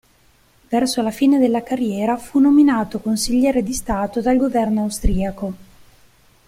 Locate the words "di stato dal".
3.61-4.35